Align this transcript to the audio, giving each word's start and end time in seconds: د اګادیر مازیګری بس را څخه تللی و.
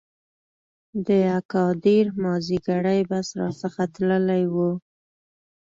د 1.05 1.09
اګادیر 1.39 2.05
مازیګری 2.21 3.01
بس 3.09 3.27
را 3.39 3.49
څخه 3.61 3.81
تللی 3.93 4.43
و. 4.53 4.55